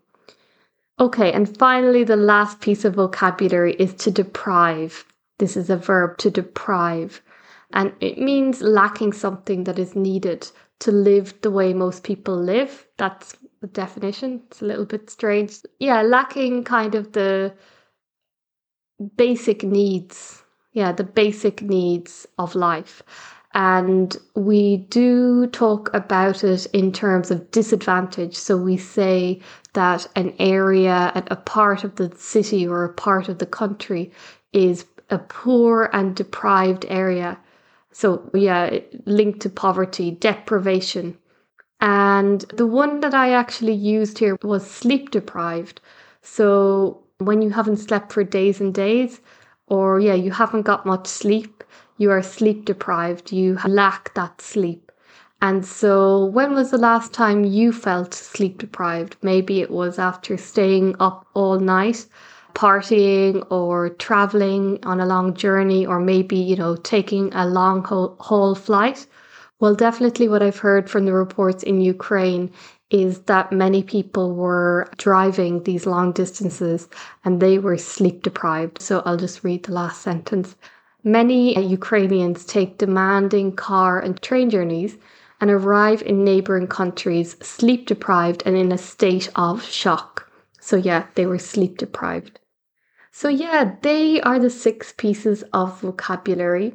Okay, 1.01 1.33
and 1.33 1.57
finally, 1.57 2.03
the 2.03 2.17
last 2.17 2.61
piece 2.61 2.85
of 2.85 2.95
vocabulary 2.95 3.75
is 3.75 3.95
to 3.95 4.11
deprive. 4.11 5.05
This 5.39 5.57
is 5.57 5.71
a 5.71 5.77
verb 5.77 6.19
to 6.19 6.31
deprive, 6.31 7.23
and 7.73 7.93
it 8.01 8.19
means 8.19 8.61
lacking 8.61 9.13
something 9.13 9.65
that 9.65 9.79
is 9.79 9.95
needed 9.95 10.51
to 10.81 10.91
live 10.91 11.41
the 11.43 11.53
way 11.53 11.73
most 11.73 12.03
people 12.03 12.37
live. 12.37 12.87
That's 12.97 13.37
the 13.61 13.69
definition. 13.69 14.43
It's 14.47 14.61
a 14.61 14.65
little 14.65 14.87
bit 14.87 15.09
strange. 15.09 15.59
Yeah, 15.79 16.03
lacking 16.03 16.65
kind 16.65 16.97
of 16.97 17.13
the 17.13 17.55
basic 19.17 19.63
needs. 19.63 20.43
Yeah, 20.73 20.91
the 20.93 21.05
basic 21.05 21.63
needs 21.63 22.27
of 22.39 22.57
life. 22.57 23.03
And 23.59 24.17
we 24.37 24.87
do 24.89 25.49
talk 25.49 25.93
about 25.93 26.45
it 26.45 26.67
in 26.67 26.93
terms 26.93 27.33
of 27.33 27.51
disadvantage. 27.51 28.37
So 28.37 28.57
we 28.57 28.77
say 28.77 29.41
that 29.73 30.07
an 30.15 30.33
area, 30.39 31.13
a 31.17 31.35
part 31.35 31.83
of 31.83 31.97
the 31.97 32.15
city 32.17 32.69
or 32.69 32.85
a 32.85 32.93
part 32.93 33.29
of 33.29 33.39
the 33.39 33.47
country 33.47 34.13
is 34.53 34.87
a 35.11 35.19
poor 35.19 35.91
and 35.93 36.15
deprived 36.15 36.87
area. 36.89 37.37
So, 37.91 38.31
yeah, 38.33 38.79
linked 39.07 39.41
to 39.41 39.51
poverty, 39.51 40.13
deprivation. 40.13 41.19
And 41.81 42.43
the 42.55 42.67
one 42.67 43.01
that 43.01 43.13
I 43.13 43.33
actually 43.33 43.75
used 43.75 44.21
here 44.21 44.39
was 44.41 44.71
sleep 44.71 45.11
deprived. 45.11 45.81
So, 46.23 47.03
when 47.19 47.43
you 47.43 47.51
haven't 47.51 47.79
slept 47.79 48.13
for 48.13 48.23
days 48.23 48.61
and 48.61 48.73
days, 48.73 49.21
or 49.67 49.99
yeah, 49.99 50.15
you 50.15 50.31
haven't 50.31 50.63
got 50.63 50.87
much 50.87 51.09
sleep, 51.09 51.65
you 51.99 52.11
are 52.11 52.23
sleep 52.23 52.65
deprived, 52.65 53.33
you 53.33 53.59
lack 53.67 54.15
that 54.15 54.41
sleep. 54.41 54.91
And 55.43 55.65
so, 55.65 56.25
when 56.25 56.55
was 56.55 56.71
the 56.71 56.79
last 56.79 57.13
time 57.13 57.45
you 57.45 57.73
felt 57.73 58.15
sleep 58.15 58.59
deprived? 58.59 59.17
Maybe 59.23 59.61
it 59.61 59.71
was 59.71 59.99
after 59.99 60.37
staying 60.37 60.97
up 60.99 61.27
all 61.35 61.61
night, 61.61 62.07
partying, 62.55 63.47
or 63.51 63.91
traveling 63.91 64.79
on 64.85 65.01
a 65.01 65.07
long 65.07 65.35
journey, 65.35 65.87
or 65.87 66.01
maybe, 66.01 66.37
you 66.37 66.57
know, 66.57 66.75
taking 66.75 67.33
a 67.35 67.47
long 67.47 67.85
haul 67.85 68.55
flight. 68.55 69.07
Well, 69.61 69.75
definitely 69.75 70.29
what 70.29 70.43
I've 70.43 70.59
heard 70.59 70.89
from 70.89 71.05
the 71.05 71.13
reports 71.13 71.63
in 71.63 71.81
Ukraine 71.81 72.51
is 72.91 73.21
that 73.23 73.53
many 73.53 73.83
people 73.83 74.35
were 74.35 74.89
driving 74.97 75.63
these 75.65 75.85
long 75.87 76.13
distances 76.13 76.89
and 77.25 77.41
they 77.41 77.59
were 77.59 77.77
sleep 77.77 78.23
deprived. 78.23 78.81
So 78.81 79.03
I'll 79.05 79.17
just 79.17 79.45
read 79.45 79.65
the 79.65 79.73
last 79.73 80.01
sentence. 80.01 80.57
Many 81.05 81.57
uh, 81.57 81.61
Ukrainians 81.61 82.45
take 82.45 82.79
demanding 82.79 83.55
car 83.55 84.01
and 84.01 84.21
train 84.21 84.51
journeys 84.51 84.97
and 85.41 85.51
arrive 85.51 86.03
in 86.03 86.25
neighboring 86.25 86.67
countries 86.67 87.37
sleep 87.41 87.87
deprived 87.87 88.43
and 88.45 88.57
in 88.57 88.73
a 88.73 88.79
state 88.79 89.31
of 89.37 89.63
shock. 89.63 90.29
So, 90.61 90.77
yeah, 90.77 91.07
they 91.15 91.25
were 91.25 91.39
sleep 91.39 91.79
deprived. 91.79 92.41
So, 93.13 93.29
yeah, 93.29 93.77
they 93.83 94.21
are 94.23 94.39
the 94.39 94.51
six 94.51 94.93
pieces 94.97 95.45
of 95.53 95.81
vocabulary 95.81 96.75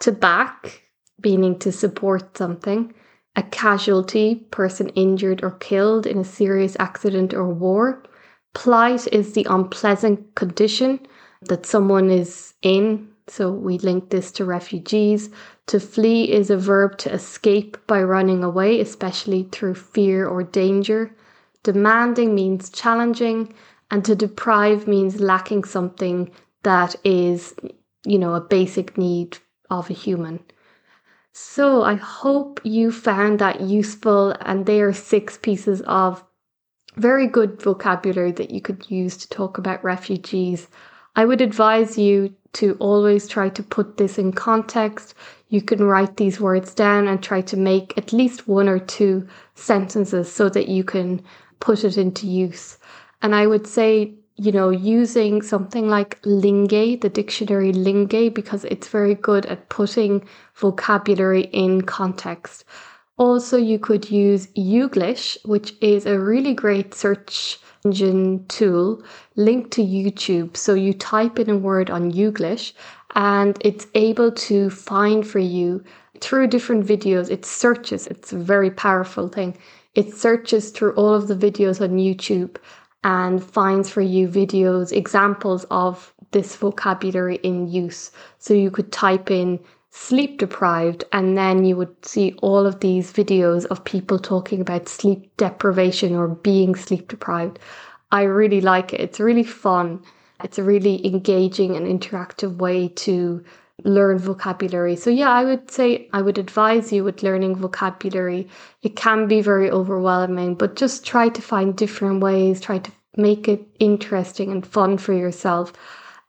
to 0.00 0.12
back, 0.12 0.82
meaning 1.22 1.58
to 1.60 1.72
support 1.72 2.36
something, 2.36 2.92
a 3.34 3.42
casualty, 3.42 4.46
person 4.50 4.90
injured 4.90 5.42
or 5.42 5.52
killed 5.52 6.06
in 6.06 6.18
a 6.18 6.24
serious 6.24 6.76
accident 6.78 7.32
or 7.32 7.48
war. 7.48 8.02
Plight 8.52 9.08
is 9.12 9.32
the 9.32 9.46
unpleasant 9.48 10.34
condition 10.34 11.00
that 11.42 11.66
someone 11.66 12.10
is 12.10 12.54
in. 12.62 13.08
So 13.26 13.50
we 13.50 13.78
link 13.78 14.10
this 14.10 14.30
to 14.32 14.44
refugees. 14.44 15.30
To 15.68 15.80
flee 15.80 16.30
is 16.30 16.50
a 16.50 16.58
verb 16.58 16.98
to 16.98 17.12
escape 17.12 17.78
by 17.86 18.02
running 18.02 18.44
away, 18.44 18.80
especially 18.80 19.48
through 19.50 19.76
fear 19.76 20.26
or 20.26 20.42
danger. 20.42 21.14
Demanding 21.62 22.34
means 22.34 22.68
challenging, 22.68 23.54
and 23.90 24.04
to 24.04 24.14
deprive 24.14 24.86
means 24.86 25.20
lacking 25.20 25.64
something 25.64 26.30
that 26.64 26.96
is, 27.04 27.54
you 28.04 28.18
know, 28.18 28.34
a 28.34 28.40
basic 28.40 28.98
need 28.98 29.38
of 29.70 29.88
a 29.88 29.94
human. 29.94 30.40
So 31.32 31.82
I 31.82 31.94
hope 31.94 32.60
you 32.62 32.92
found 32.92 33.38
that 33.38 33.62
useful, 33.62 34.34
and 34.42 34.66
they 34.66 34.82
are 34.82 34.92
six 34.92 35.38
pieces 35.38 35.82
of 35.86 36.22
very 36.96 37.26
good 37.26 37.60
vocabulary 37.60 38.32
that 38.32 38.50
you 38.50 38.60
could 38.60 38.90
use 38.90 39.16
to 39.16 39.28
talk 39.28 39.58
about 39.58 39.82
refugees. 39.82 40.68
I 41.16 41.24
would 41.24 41.40
advise 41.40 41.98
you 41.98 42.34
to 42.54 42.76
always 42.80 43.28
try 43.28 43.48
to 43.50 43.62
put 43.62 43.96
this 43.96 44.18
in 44.18 44.32
context. 44.32 45.14
You 45.48 45.62
can 45.62 45.84
write 45.84 46.16
these 46.16 46.40
words 46.40 46.74
down 46.74 47.08
and 47.08 47.22
try 47.22 47.40
to 47.42 47.56
make 47.56 47.96
at 47.96 48.12
least 48.12 48.48
one 48.48 48.68
or 48.68 48.78
two 48.78 49.26
sentences 49.54 50.32
so 50.32 50.48
that 50.48 50.68
you 50.68 50.84
can 50.84 51.22
put 51.60 51.84
it 51.84 51.96
into 51.96 52.26
use. 52.26 52.78
And 53.22 53.34
I 53.34 53.46
would 53.46 53.66
say 53.66 54.14
you 54.36 54.50
know, 54.50 54.70
using 54.70 55.42
something 55.42 55.88
like 55.88 56.18
Linguee, 56.24 56.96
the 56.96 57.08
dictionary 57.08 57.72
Linguee, 57.72 58.28
because 58.28 58.64
it's 58.64 58.88
very 58.88 59.14
good 59.14 59.46
at 59.46 59.68
putting 59.68 60.26
vocabulary 60.56 61.42
in 61.52 61.82
context. 61.82 62.64
Also, 63.16 63.56
you 63.56 63.78
could 63.78 64.10
use 64.10 64.48
Youglish, 64.56 65.36
which 65.44 65.74
is 65.80 66.04
a 66.04 66.18
really 66.18 66.52
great 66.52 66.94
search 66.94 67.60
engine 67.84 68.46
tool 68.46 69.02
linked 69.36 69.70
to 69.70 69.82
YouTube. 69.82 70.56
So 70.56 70.72
you 70.72 70.94
type 70.94 71.38
in 71.38 71.50
a 71.50 71.56
word 71.56 71.90
on 71.90 72.12
Youglish 72.12 72.72
and 73.14 73.58
it's 73.60 73.86
able 73.94 74.32
to 74.32 74.70
find 74.70 75.26
for 75.26 75.38
you 75.38 75.84
through 76.20 76.46
different 76.46 76.86
videos. 76.86 77.30
It 77.30 77.44
searches, 77.44 78.06
it's 78.06 78.32
a 78.32 78.38
very 78.38 78.70
powerful 78.70 79.28
thing. 79.28 79.58
It 79.94 80.14
searches 80.14 80.70
through 80.70 80.94
all 80.94 81.12
of 81.12 81.28
the 81.28 81.36
videos 81.36 81.82
on 81.82 81.98
YouTube 81.98 82.56
and 83.04 83.44
finds 83.44 83.90
for 83.90 84.00
you 84.00 84.28
videos, 84.28 84.90
examples 84.90 85.64
of 85.70 86.14
this 86.30 86.56
vocabulary 86.56 87.36
in 87.42 87.68
use. 87.68 88.10
So 88.38 88.54
you 88.54 88.70
could 88.70 88.92
type 88.92 89.30
in 89.30 89.60
sleep 89.96 90.38
deprived, 90.38 91.04
and 91.12 91.38
then 91.38 91.64
you 91.64 91.76
would 91.76 92.04
see 92.04 92.34
all 92.42 92.66
of 92.66 92.80
these 92.80 93.12
videos 93.12 93.64
of 93.66 93.84
people 93.84 94.18
talking 94.18 94.60
about 94.60 94.88
sleep 94.88 95.30
deprivation 95.36 96.16
or 96.16 96.26
being 96.26 96.74
sleep 96.74 97.06
deprived. 97.06 97.60
I 98.10 98.22
really 98.24 98.60
like 98.60 98.92
it. 98.92 99.00
It's 99.00 99.20
really 99.20 99.44
fun. 99.44 100.02
It's 100.42 100.58
a 100.58 100.64
really 100.64 101.06
engaging 101.06 101.76
and 101.76 101.86
interactive 101.86 102.56
way 102.56 102.88
to 102.88 103.44
learn 103.84 104.18
vocabulary. 104.18 104.96
So, 104.96 105.10
yeah, 105.10 105.30
I 105.30 105.44
would 105.44 105.70
say 105.70 106.08
I 106.12 106.22
would 106.22 106.38
advise 106.38 106.92
you 106.92 107.04
with 107.04 107.22
learning 107.22 107.54
vocabulary. 107.54 108.48
It 108.82 108.96
can 108.96 109.28
be 109.28 109.40
very 109.40 109.70
overwhelming, 109.70 110.56
but 110.56 110.74
just 110.74 111.06
try 111.06 111.28
to 111.28 111.40
find 111.40 111.76
different 111.76 112.20
ways, 112.20 112.60
try 112.60 112.78
to 112.78 112.92
make 113.16 113.46
it 113.46 113.64
interesting 113.78 114.50
and 114.50 114.66
fun 114.66 114.98
for 114.98 115.12
yourself. 115.12 115.72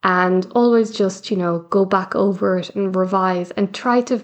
And 0.05 0.45
always 0.51 0.91
just, 0.91 1.31
you 1.31 1.35
know, 1.35 1.65
go 1.71 1.83
back 1.83 2.13
over 2.15 2.59
it 2.59 2.69
and 2.75 2.95
revise 2.95 3.49
and 3.51 3.73
try 3.73 4.01
to 4.01 4.23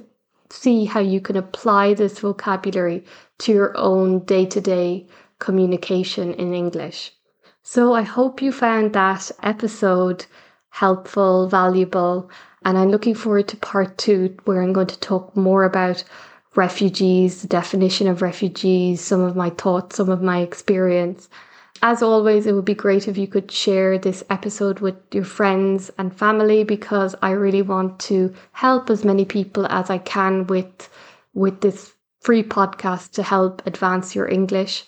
see 0.52 0.86
how 0.86 1.00
you 1.00 1.20
can 1.20 1.36
apply 1.36 1.96
this 1.96 2.20
vocabulary 2.20 3.04
to 3.40 3.52
your 3.52 3.76
own 3.76 4.24
day 4.26 4.46
to 4.46 4.62
day 4.62 5.08
communication 5.40 6.36
in 6.36 6.54
English. 6.54 7.14
So 7.64 7.96
I 7.96 8.04
hope 8.04 8.44
you 8.44 8.52
found 8.52 8.94
that 8.94 9.32
episode 9.42 10.28
helpful, 10.70 11.48
valuable, 11.48 12.30
and 12.64 12.78
I'm 12.78 12.92
looking 12.92 13.16
forward 13.16 13.48
to 13.48 13.58
part 13.58 13.98
two, 13.98 14.38
where 14.46 14.62
I'm 14.62 14.74
going 14.74 14.86
to 14.86 15.00
talk 15.00 15.36
more 15.36 15.64
about 15.64 16.04
refugees, 16.56 17.42
the 17.42 17.48
definition 17.48 18.08
of 18.08 18.22
refugees, 18.22 19.02
some 19.02 19.22
of 19.22 19.36
my 19.36 19.50
thoughts, 19.50 19.96
some 19.96 20.10
of 20.10 20.22
my 20.22 20.42
experience. 20.42 21.28
As 21.84 22.04
always, 22.04 22.46
it 22.46 22.54
would 22.54 22.66
be 22.66 22.76
great 22.76 23.08
if 23.08 23.18
you 23.18 23.28
could 23.28 23.52
share 23.52 23.98
this 23.98 24.24
episode 24.30 24.82
with 24.82 24.96
your 25.12 25.24
friends 25.24 25.90
and 25.98 26.16
family 26.16 26.64
because 26.64 27.16
I 27.24 27.32
really 27.32 27.64
want 27.64 28.00
to 28.02 28.34
help 28.52 28.92
as 28.92 29.04
many 29.04 29.26
people 29.26 29.66
as 29.66 29.90
I 29.90 29.98
can 29.98 30.46
with 30.46 30.90
with 31.34 31.62
this 31.62 31.94
free 32.20 32.44
podcast 32.44 33.14
to 33.14 33.24
help 33.24 33.66
advance 33.66 34.14
your 34.14 34.30
English. 34.30 34.86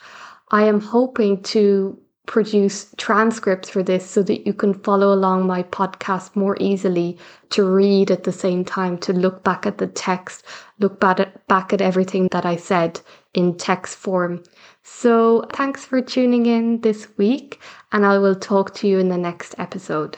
I 0.51 0.65
am 0.65 0.81
hoping 0.81 1.41
to 1.43 1.97
produce 2.27 2.93
transcripts 2.97 3.69
for 3.69 3.81
this 3.81 4.07
so 4.09 4.23
that 4.23 4.45
you 4.45 4.53
can 4.53 4.73
follow 4.73 5.13
along 5.13 5.47
my 5.47 5.63
podcast 5.63 6.35
more 6.35 6.55
easily 6.59 7.17
to 7.49 7.63
read 7.65 8.11
at 8.11 8.23
the 8.23 8.31
same 8.31 8.63
time, 8.63 8.97
to 8.99 9.13
look 9.13 9.43
back 9.43 9.65
at 9.65 9.79
the 9.79 9.87
text, 9.87 10.45
look 10.79 10.99
back 10.99 11.19
at, 11.19 11.47
back 11.47 11.73
at 11.73 11.81
everything 11.81 12.29
that 12.31 12.45
I 12.45 12.55
said 12.55 13.01
in 13.33 13.57
text 13.57 13.97
form. 13.97 14.43
So 14.83 15.45
thanks 15.53 15.85
for 15.85 16.01
tuning 16.01 16.45
in 16.45 16.81
this 16.81 17.07
week, 17.17 17.61
and 17.91 18.05
I 18.05 18.17
will 18.17 18.35
talk 18.35 18.73
to 18.75 18.87
you 18.87 18.99
in 18.99 19.09
the 19.09 19.17
next 19.17 19.55
episode. 19.57 20.17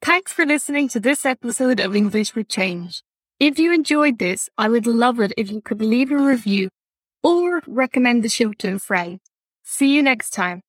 Thanks 0.00 0.32
for 0.32 0.44
listening 0.44 0.88
to 0.88 1.00
this 1.00 1.24
episode 1.24 1.78
of 1.78 1.94
English 1.94 2.32
for 2.32 2.42
Change. 2.42 3.02
If 3.38 3.58
you 3.58 3.72
enjoyed 3.72 4.18
this, 4.18 4.48
I 4.58 4.68
would 4.68 4.86
love 4.86 5.20
it 5.20 5.32
if 5.36 5.50
you 5.50 5.60
could 5.60 5.80
leave 5.80 6.10
a 6.10 6.16
review 6.16 6.68
or 7.22 7.62
recommend 7.66 8.22
the 8.22 8.28
show 8.28 8.52
to 8.54 8.74
a 8.74 8.78
friend. 8.78 9.20
See 9.62 9.94
you 9.94 10.02
next 10.02 10.30
time. 10.30 10.62